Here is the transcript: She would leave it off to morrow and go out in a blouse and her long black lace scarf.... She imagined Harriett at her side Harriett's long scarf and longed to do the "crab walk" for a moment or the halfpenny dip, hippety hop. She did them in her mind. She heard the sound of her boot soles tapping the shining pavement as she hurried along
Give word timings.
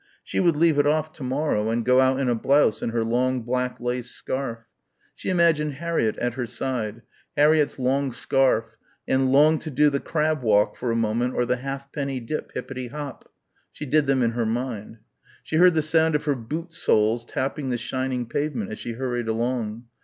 She 0.23 0.39
would 0.39 0.55
leave 0.55 0.79
it 0.79 0.87
off 0.87 1.13
to 1.13 1.21
morrow 1.23 1.69
and 1.69 1.85
go 1.85 2.01
out 2.01 2.19
in 2.19 2.27
a 2.27 2.33
blouse 2.33 2.81
and 2.81 2.91
her 2.91 3.03
long 3.03 3.43
black 3.43 3.79
lace 3.79 4.09
scarf.... 4.09 4.61
She 5.13 5.29
imagined 5.29 5.73
Harriett 5.75 6.17
at 6.17 6.33
her 6.33 6.47
side 6.47 7.03
Harriett's 7.37 7.77
long 7.77 8.11
scarf 8.11 8.77
and 9.07 9.31
longed 9.31 9.61
to 9.61 9.69
do 9.69 9.91
the 9.91 9.99
"crab 9.99 10.41
walk" 10.41 10.75
for 10.75 10.89
a 10.89 10.95
moment 10.95 11.35
or 11.35 11.45
the 11.45 11.57
halfpenny 11.57 12.19
dip, 12.19 12.51
hippety 12.55 12.87
hop. 12.89 13.31
She 13.71 13.85
did 13.85 14.07
them 14.07 14.23
in 14.23 14.31
her 14.31 14.47
mind. 14.47 14.97
She 15.43 15.57
heard 15.57 15.75
the 15.75 15.83
sound 15.83 16.15
of 16.15 16.25
her 16.25 16.33
boot 16.35 16.73
soles 16.73 17.23
tapping 17.23 17.69
the 17.69 17.77
shining 17.77 18.25
pavement 18.25 18.71
as 18.71 18.79
she 18.79 18.93
hurried 18.93 19.27
along 19.27 19.85